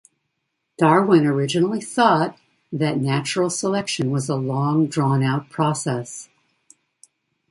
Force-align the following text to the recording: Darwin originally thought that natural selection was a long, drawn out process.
Darwin 0.79 1.27
originally 1.27 1.79
thought 1.79 2.35
that 2.71 2.97
natural 2.97 3.51
selection 3.51 4.09
was 4.09 4.29
a 4.29 4.35
long, 4.35 4.87
drawn 4.87 5.21
out 5.21 5.51
process. 5.51 6.27